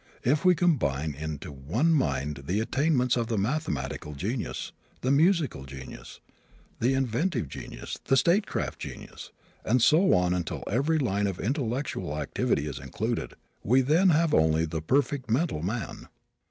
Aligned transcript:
If 0.23 0.43
we 0.43 0.55
combine 0.55 1.13
into 1.13 1.51
one 1.51 1.93
mind 1.93 2.45
the 2.47 2.59
attainments 2.59 3.15
of 3.15 3.27
the 3.27 3.37
mathematical 3.37 4.15
genius, 4.15 4.71
the 5.01 5.11
musical 5.11 5.63
genius, 5.63 6.19
the 6.79 6.95
inventive 6.95 7.47
genius, 7.47 7.99
the 8.05 8.17
statecraft 8.17 8.79
genius, 8.79 9.29
and 9.63 9.79
so 9.79 10.15
on 10.15 10.33
until 10.33 10.63
every 10.65 10.97
line 10.97 11.27
of 11.27 11.39
intellectual 11.39 12.17
activity 12.19 12.65
is 12.65 12.79
included, 12.79 13.35
we 13.63 13.81
then 13.81 14.09
have 14.09 14.33
only 14.33 14.65
the 14.65 14.81
perfect 14.81 15.29
mental 15.29 15.61
man. 15.61 16.07